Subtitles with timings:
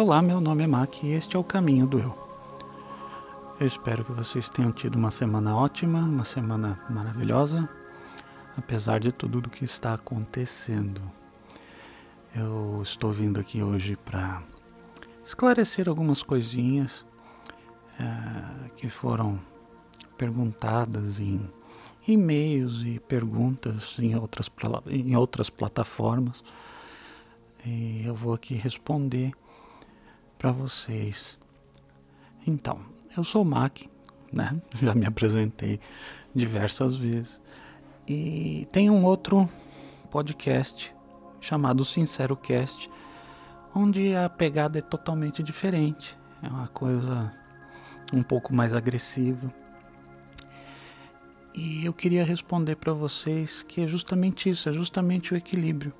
[0.00, 2.16] Olá, meu nome é Mac e este é o Caminho do Eu.
[3.60, 7.68] Eu espero que vocês tenham tido uma semana ótima, uma semana maravilhosa,
[8.56, 11.02] apesar de tudo o que está acontecendo.
[12.34, 14.42] Eu estou vindo aqui hoje para
[15.22, 17.04] esclarecer algumas coisinhas
[17.98, 19.38] é, que foram
[20.16, 21.46] perguntadas em
[22.08, 24.50] e-mails e perguntas em outras,
[24.86, 26.42] em outras plataformas.
[27.66, 29.34] E eu vou aqui responder
[30.40, 31.38] para vocês.
[32.46, 32.80] Então,
[33.14, 33.80] eu sou o Mac,
[34.32, 34.58] né?
[34.80, 35.78] Já me apresentei
[36.34, 37.38] diversas vezes.
[38.08, 39.46] E tem um outro
[40.10, 40.94] podcast
[41.42, 42.90] chamado Sincero Cast,
[43.74, 46.18] onde a pegada é totalmente diferente.
[46.42, 47.30] É uma coisa
[48.10, 49.52] um pouco mais agressiva.
[51.54, 55.92] E eu queria responder para vocês que é justamente isso, é justamente o equilíbrio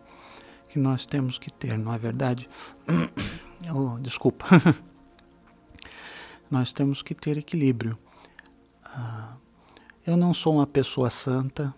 [0.71, 2.49] que nós temos que ter, não é verdade?
[3.69, 4.47] Oh, desculpa.
[6.51, 7.99] Nós temos que ter equilíbrio.
[8.85, 9.37] Uh,
[10.07, 11.75] eu não sou uma pessoa santa,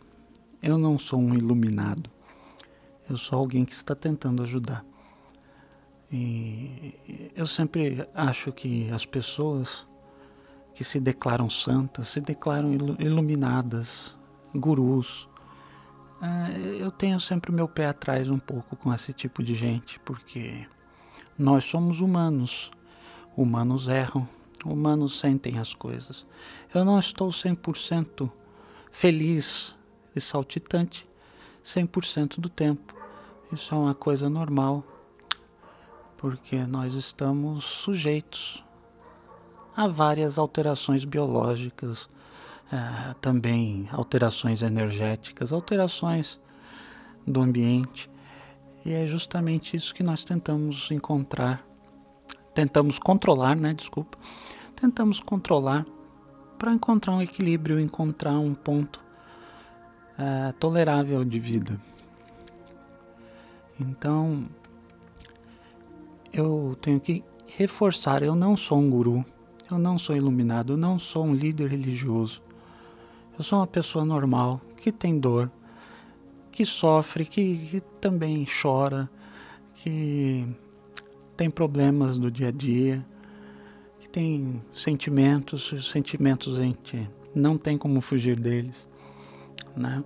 [0.63, 2.11] eu não sou um iluminado.
[3.11, 4.85] Eu sou alguém que está tentando ajudar.
[6.11, 9.87] E eu sempre acho que as pessoas
[10.75, 14.17] que se declaram santas, se declaram iluminadas,
[14.55, 15.29] gurus.
[16.21, 19.99] Uh, eu tenho sempre o meu pé atrás um pouco com esse tipo de gente,
[20.01, 20.67] porque
[21.39, 22.71] nós somos humanos.
[23.37, 24.29] Humanos erram,
[24.65, 26.27] humanos sentem as coisas.
[26.75, 28.31] Eu não estou 100%
[28.91, 29.75] feliz
[30.15, 31.09] e saltitante
[31.65, 32.95] 100% do tempo.
[33.53, 34.85] Isso é uma coisa normal,
[36.17, 38.65] porque nós estamos sujeitos
[39.77, 42.09] a várias alterações biológicas,
[42.71, 46.41] eh, também alterações energéticas, alterações
[47.27, 48.11] do ambiente.
[48.85, 51.65] E é justamente isso que nós tentamos encontrar,
[52.53, 53.73] tentamos controlar, né?
[53.73, 54.19] Desculpa.
[54.75, 55.87] Tentamos controlar
[56.59, 59.01] para encontrar um equilíbrio, encontrar um ponto
[60.19, 61.81] é, tolerável de vida.
[63.79, 64.47] Então,
[66.33, 69.25] eu tenho que reforçar: eu não sou um guru,
[69.71, 72.43] eu não sou iluminado, eu não sou um líder religioso.
[73.39, 75.51] Eu sou uma pessoa normal que tem dor,
[76.51, 79.09] que sofre, que, que também chora,
[79.77, 80.45] que
[81.37, 83.07] tem problemas do dia a dia,
[84.01, 88.89] que tem sentimentos, os sentimentos a gente não tem como fugir deles,
[89.77, 90.05] né?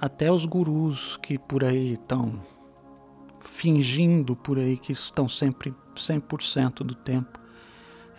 [0.00, 2.40] Até os gurus que por aí estão
[3.40, 7.40] fingindo por aí que estão sempre 100% do tempo.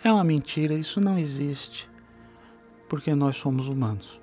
[0.04, 1.88] É uma mentira, isso não existe,
[2.86, 4.20] porque nós somos humanos.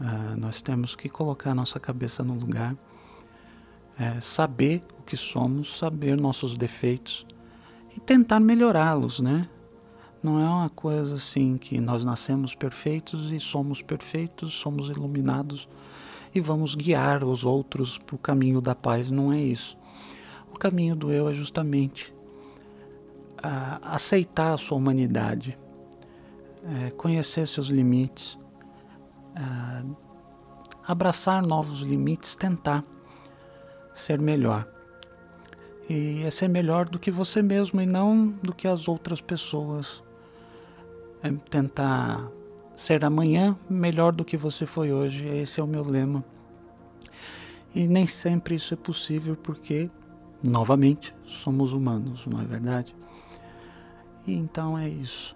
[0.00, 2.76] Uh, nós temos que colocar nossa cabeça no lugar,
[4.00, 7.26] é, saber o que somos, saber nossos defeitos
[7.94, 9.48] e tentar melhorá-los, né?
[10.22, 15.68] Não é uma coisa assim que nós nascemos perfeitos e somos perfeitos, somos iluminados
[16.34, 19.10] e vamos guiar os outros para o caminho da paz.
[19.10, 19.76] Não é isso.
[20.52, 22.14] O caminho do eu é justamente
[23.82, 25.58] aceitar a sua humanidade,
[26.62, 28.38] é, conhecer seus limites
[29.36, 29.96] uh,
[30.86, 32.84] abraçar novos limites, tentar
[33.92, 34.66] ser melhor.
[35.88, 40.02] E é ser melhor do que você mesmo e não do que as outras pessoas.
[41.22, 42.30] É tentar
[42.76, 45.26] ser amanhã melhor do que você foi hoje.
[45.26, 46.24] Esse é o meu lema.
[47.74, 49.90] E nem sempre isso é possível porque,
[50.42, 52.94] novamente, somos humanos, não é verdade?
[54.26, 55.34] E então é isso.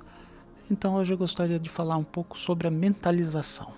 [0.71, 3.73] Então hoje eu gostaria de falar um pouco sobre a mentalização.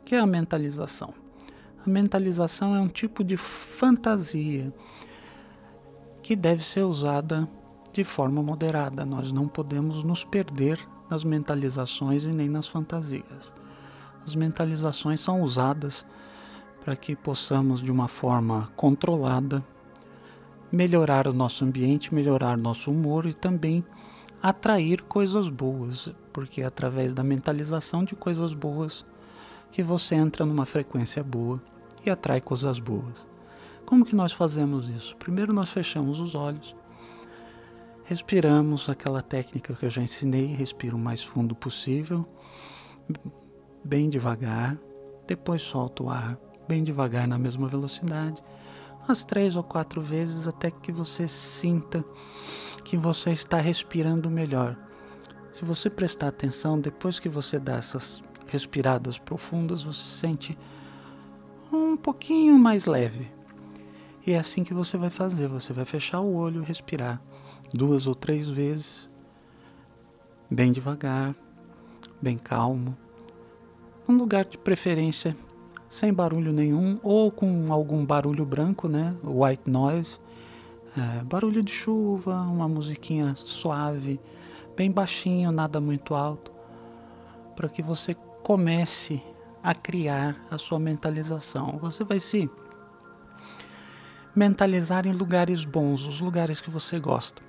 [0.00, 1.12] O que é a mentalização?
[1.86, 4.72] A mentalização é um tipo de fantasia
[6.22, 7.46] que deve ser usada
[7.92, 9.04] de forma moderada.
[9.04, 10.80] Nós não podemos nos perder
[11.10, 13.52] nas mentalizações e nem nas fantasias.
[14.24, 16.06] As mentalizações são usadas
[16.82, 19.62] para que possamos, de uma forma controlada,
[20.72, 23.84] melhorar o nosso ambiente, melhorar nosso humor e também
[24.42, 29.04] atrair coisas boas, porque é através da mentalização de coisas boas
[29.70, 31.60] que você entra numa frequência boa
[32.04, 33.26] e atrai coisas boas.
[33.84, 35.16] Como que nós fazemos isso?
[35.16, 36.74] Primeiro nós fechamos os olhos,
[38.04, 42.26] respiramos aquela técnica que eu já ensinei, respiro o mais fundo possível,
[43.84, 44.78] bem devagar,
[45.26, 48.42] depois solto o ar bem devagar na mesma velocidade,
[49.04, 52.04] umas três ou quatro vezes até que você sinta
[52.84, 54.76] que você está respirando melhor.
[55.52, 60.58] Se você prestar atenção, depois que você dá essas respiradas profundas, você se sente
[61.74, 63.30] um pouquinho mais leve.
[64.26, 67.20] E é assim que você vai fazer: você vai fechar o olho, respirar
[67.72, 69.10] duas ou três vezes,
[70.50, 71.34] bem devagar,
[72.20, 72.96] bem calmo,
[74.08, 75.36] um lugar de preferência
[75.88, 79.14] sem barulho nenhum ou com algum barulho branco, né?
[79.22, 80.18] White noise,
[80.96, 84.20] é, barulho de chuva, uma musiquinha suave,
[84.76, 86.52] bem baixinho, nada muito alto,
[87.54, 89.22] para que você comece
[89.64, 91.78] a criar a sua mentalização.
[91.80, 92.50] Você vai se
[94.36, 97.42] mentalizar em lugares bons, os lugares que você gosta.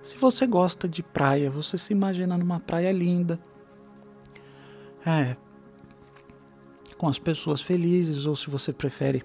[0.00, 3.36] Se você gosta de praia, você se imagina numa praia linda,
[5.04, 5.36] é,
[6.96, 9.24] com as pessoas felizes, ou se você prefere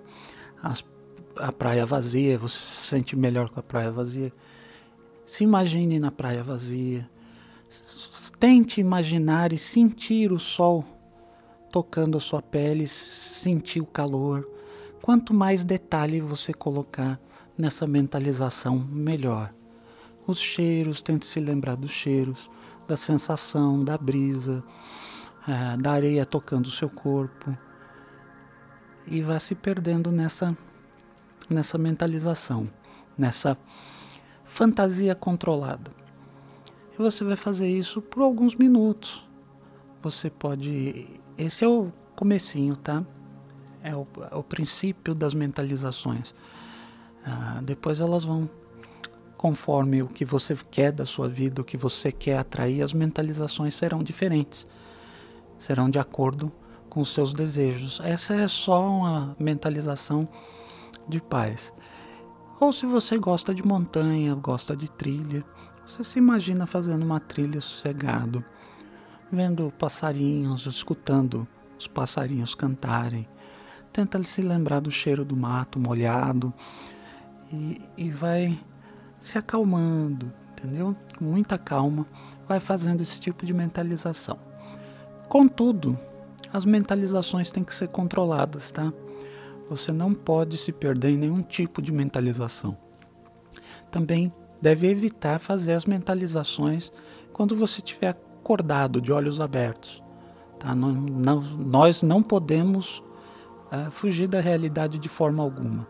[0.63, 0.83] as,
[1.37, 4.33] a praia vazia, você se sente melhor com a praia vazia.
[5.27, 7.07] Se imagine na praia vazia.
[8.39, 10.85] Tente imaginar e sentir o sol
[11.73, 14.47] tocando a sua pele, sentir o calor.
[15.01, 17.19] Quanto mais detalhe você colocar
[17.57, 19.51] nessa mentalização, melhor.
[20.27, 22.47] Os cheiros, tente se lembrar dos cheiros,
[22.87, 24.63] da sensação, da brisa,
[25.47, 27.57] é, da areia tocando o seu corpo
[29.07, 30.55] e vá se perdendo nessa,
[31.49, 32.69] nessa mentalização,
[33.17, 33.57] nessa
[34.45, 35.91] fantasia controlada.
[36.93, 39.27] E você vai fazer isso por alguns minutos.
[40.03, 41.22] Você pode.
[41.37, 43.03] Esse é o comecinho, tá?
[43.81, 46.33] É o, é o princípio das mentalizações.
[47.25, 48.49] Ah, depois elas vão,
[49.37, 53.73] conforme o que você quer da sua vida, o que você quer atrair, as mentalizações
[53.75, 54.67] serão diferentes
[55.63, 56.51] serão de acordo
[56.89, 57.99] com os seus desejos.
[58.03, 60.27] Essa é só uma mentalização
[61.07, 61.73] de paz.
[62.59, 65.43] Ou se você gosta de montanha, gosta de trilha,
[65.85, 68.43] você se imagina fazendo uma trilha sossegado,
[69.33, 71.47] vendo passarinhos, escutando
[71.77, 73.27] os passarinhos cantarem.
[73.91, 76.53] Tenta se lembrar do cheiro do mato molhado
[77.51, 78.59] e, e vai
[79.19, 80.95] se acalmando, entendeu?
[81.17, 82.05] Com muita calma,
[82.47, 84.37] vai fazendo esse tipo de mentalização.
[85.27, 85.97] Contudo,
[86.51, 88.93] as mentalizações têm que ser controladas, tá?
[89.69, 92.77] Você não pode se perder em nenhum tipo de mentalização.
[93.89, 94.31] Também
[94.61, 96.91] deve evitar fazer as mentalizações
[97.31, 100.03] quando você estiver acordado, de olhos abertos.
[100.59, 100.75] Tá?
[100.75, 103.01] Não, não, nós não podemos
[103.71, 105.87] uh, fugir da realidade de forma alguma.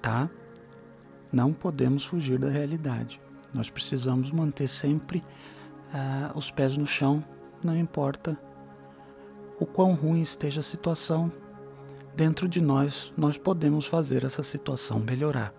[0.00, 0.30] Tá?
[1.30, 3.20] Não podemos fugir da realidade.
[3.54, 7.22] Nós precisamos manter sempre uh, os pés no chão,
[7.62, 8.38] não importa
[9.60, 11.30] o quão ruim esteja a situação,
[12.16, 15.52] dentro de nós nós podemos fazer essa situação melhorar.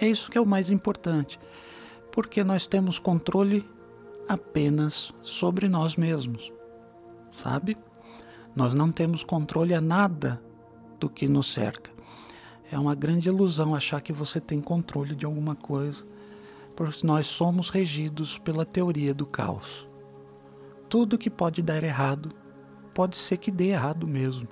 [0.00, 1.38] É isso que é o mais importante,
[2.10, 3.68] porque nós temos controle
[4.28, 6.52] apenas sobre nós mesmos,
[7.30, 7.76] sabe?
[8.54, 10.42] Nós não temos controle a nada
[11.00, 11.90] do que nos cerca.
[12.70, 16.04] É uma grande ilusão achar que você tem controle de alguma coisa
[16.78, 19.88] pois nós somos regidos pela teoria do caos.
[20.88, 22.30] Tudo que pode dar errado,
[22.94, 24.46] pode ser que dê errado mesmo.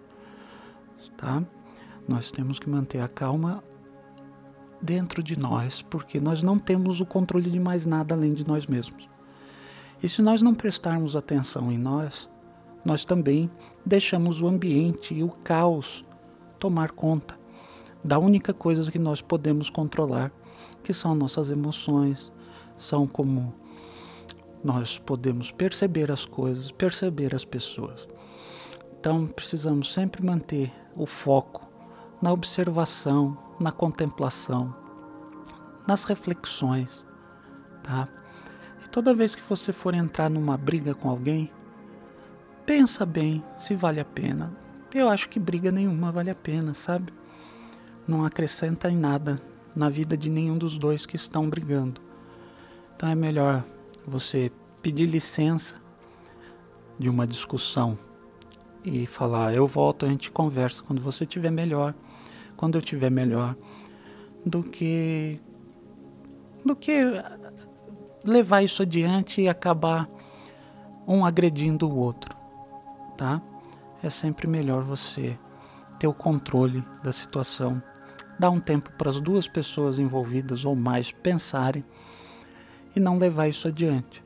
[1.17, 1.41] Tá?
[2.09, 3.63] Nós temos que manter a calma
[4.83, 8.67] dentro de nós, porque nós não temos o controle de mais nada além de nós
[8.67, 9.09] mesmos.
[10.03, 12.29] E se nós não prestarmos atenção em nós,
[12.85, 13.51] nós também
[13.85, 16.05] deixamos o ambiente e o caos
[16.59, 17.37] tomar conta
[18.05, 20.31] da única coisa que nós podemos controlar,
[20.85, 22.31] que são nossas emoções,
[22.77, 23.53] são como
[24.63, 28.07] nós podemos perceber as coisas, perceber as pessoas.
[28.99, 31.67] Então precisamos sempre manter o foco
[32.21, 34.75] na observação, na contemplação,
[35.87, 37.07] nas reflexões,
[37.83, 38.09] tá?
[38.97, 41.51] Toda vez que você for entrar numa briga com alguém,
[42.65, 44.57] pensa bem se vale a pena.
[44.95, 47.13] Eu acho que briga nenhuma vale a pena, sabe?
[48.09, 49.39] Não acrescenta em nada
[49.75, 52.01] na vida de nenhum dos dois que estão brigando.
[52.97, 53.63] Então é melhor
[54.07, 54.51] você
[54.81, 55.77] pedir licença
[56.99, 57.99] de uma discussão
[58.83, 61.95] e falar: eu volto, a gente conversa quando você estiver melhor,
[62.57, 63.55] quando eu estiver melhor,
[64.43, 65.39] do que
[66.65, 67.03] do que
[68.31, 70.09] levar isso adiante e acabar
[71.07, 72.37] um agredindo o outro,
[73.17, 73.41] tá?
[74.03, 75.39] É sempre melhor você
[75.99, 77.83] ter o controle da situação
[78.39, 81.83] Dá um tempo para as duas pessoas envolvidas ou mais pensarem
[82.95, 84.23] e não levar isso adiante.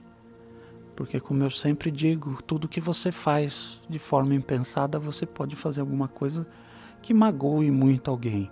[0.97, 5.81] Porque, como eu sempre digo, tudo que você faz de forma impensada, você pode fazer
[5.81, 6.47] alguma coisa
[7.01, 8.51] que magoe muito alguém.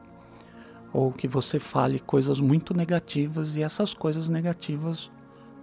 [0.93, 5.11] Ou que você fale coisas muito negativas e essas coisas negativas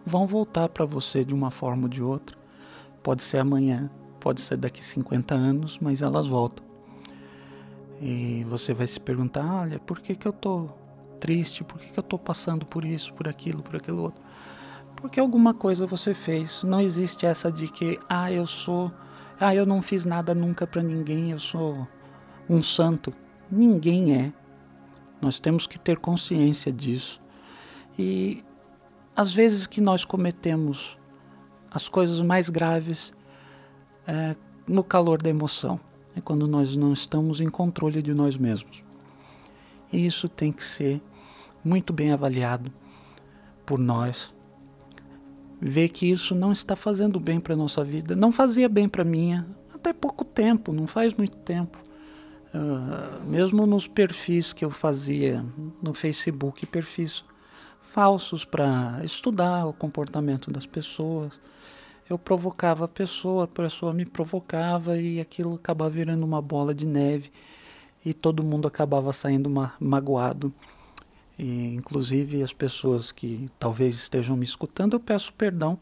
[0.06, 2.38] vão voltar para você de uma forma ou de outra.
[3.02, 6.66] Pode ser amanhã, pode ser daqui 50 anos, mas elas voltam.
[8.02, 10.70] E você vai se perguntar, olha, por que, que eu tô
[11.20, 14.22] triste, por que, que eu estou passando por isso, por aquilo, por aquilo outro.
[14.96, 16.64] Porque alguma coisa você fez.
[16.64, 18.92] Não existe essa de que, ah, eu sou,
[19.40, 21.88] ah, eu não fiz nada nunca para ninguém, eu sou
[22.50, 23.14] um santo.
[23.52, 24.34] Ninguém é.
[25.22, 27.22] Nós temos que ter consciência disso.
[27.98, 28.44] E
[29.16, 30.98] às vezes que nós cometemos
[31.72, 33.14] as coisas mais graves
[34.06, 34.36] é,
[34.68, 35.80] no calor da emoção,
[36.16, 38.84] é quando nós não estamos em controle de nós mesmos.
[39.92, 41.02] E isso tem que ser
[41.64, 42.72] muito bem avaliado
[43.66, 44.34] por nós.
[45.60, 49.02] Ver que isso não está fazendo bem para a nossa vida, não fazia bem para
[49.02, 51.78] a minha, até pouco tempo, não faz muito tempo.
[52.54, 55.44] Uh, mesmo nos perfis que eu fazia
[55.82, 57.24] no Facebook, perfis
[57.96, 61.32] falsos para estudar o comportamento das pessoas.
[62.10, 66.86] Eu provocava a pessoa, a pessoa me provocava e aquilo acabava virando uma bola de
[66.86, 67.32] neve
[68.06, 70.54] e todo mundo acabava saindo ma magoado.
[71.40, 75.80] E, inclusive as pessoas que talvez estejam me escutando, eu peço perdão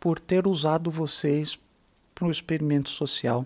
[0.00, 1.58] por ter usado vocês
[2.14, 3.44] para um experimento social.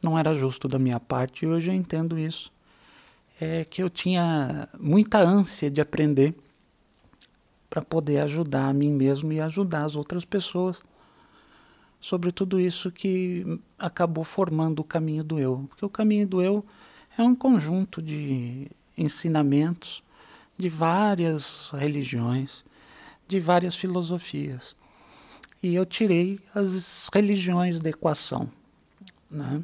[0.00, 2.52] Não era justo da minha parte e hoje eu entendo isso.
[3.40, 6.32] É que eu tinha muita ânsia de aprender
[7.70, 10.82] para poder ajudar a mim mesmo e ajudar as outras pessoas
[12.00, 15.66] sobre tudo isso que acabou formando o caminho do eu.
[15.68, 16.64] Porque o caminho do eu
[17.16, 20.02] é um conjunto de ensinamentos
[20.58, 22.64] de várias religiões,
[23.28, 24.74] de várias filosofias.
[25.62, 28.50] E eu tirei as religiões da equação.
[29.30, 29.62] Né?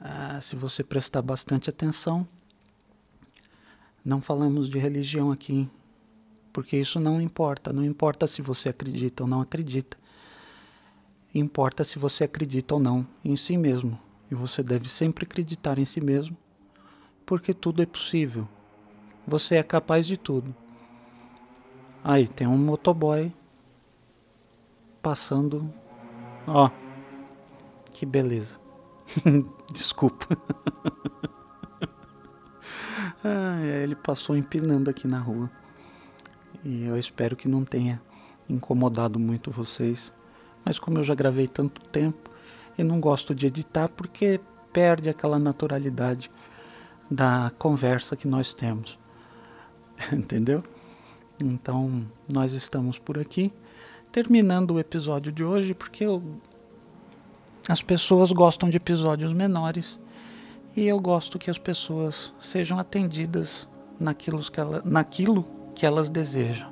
[0.00, 2.26] Ah, se você prestar bastante atenção,
[4.04, 5.68] não falamos de religião aqui
[6.52, 7.72] porque isso não importa.
[7.72, 9.96] Não importa se você acredita ou não acredita.
[11.34, 13.98] Importa se você acredita ou não em si mesmo.
[14.30, 16.36] E você deve sempre acreditar em si mesmo,
[17.26, 18.46] porque tudo é possível.
[19.26, 20.54] Você é capaz de tudo.
[22.02, 23.32] Aí tem um motoboy
[25.02, 25.72] passando.
[26.46, 26.70] Ó,
[27.92, 28.58] que beleza.
[29.72, 30.26] Desculpa.
[33.24, 35.50] ah, ele passou empinando aqui na rua
[36.64, 38.00] e eu espero que não tenha
[38.48, 40.12] incomodado muito vocês.
[40.64, 42.30] Mas como eu já gravei tanto tempo,
[42.76, 44.40] eu não gosto de editar porque
[44.72, 46.30] perde aquela naturalidade
[47.10, 48.98] da conversa que nós temos.
[50.12, 50.62] Entendeu?
[51.42, 53.52] Então, nós estamos por aqui,
[54.12, 56.22] terminando o episódio de hoje, porque eu...
[57.68, 59.98] as pessoas gostam de episódios menores
[60.76, 63.66] e eu gosto que as pessoas sejam atendidas
[63.98, 66.70] naquilo que, ela, naquilo que elas desejam.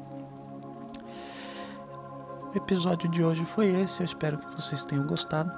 [2.55, 5.53] O episódio de hoje foi esse, eu espero que vocês tenham gostado.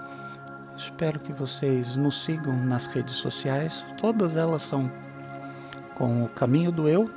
[0.77, 4.91] Espero que vocês nos sigam nas redes sociais, todas elas são
[5.95, 7.11] com o Caminho do Eu,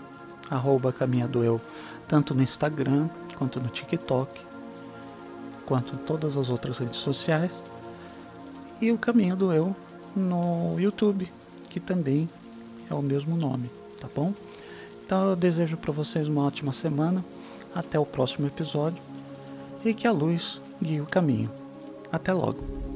[0.49, 1.61] arroba Caminho do Eu,
[2.07, 4.41] tanto no Instagram, quanto no TikTok,
[5.65, 7.51] quanto em todas as outras redes sociais.
[8.81, 9.73] E o Caminho do Eu
[10.13, 11.31] no YouTube,
[11.69, 12.29] que também
[12.89, 14.33] é o mesmo nome, tá bom?
[15.05, 17.23] Então eu desejo para vocês uma ótima semana.
[17.75, 19.01] Até o próximo episódio
[19.83, 21.49] e que a luz guie o caminho.
[22.11, 22.92] Até logo.